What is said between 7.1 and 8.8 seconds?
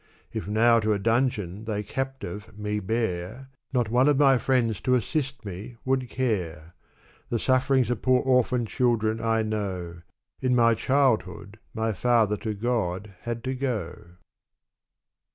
The sufferings of poor orphan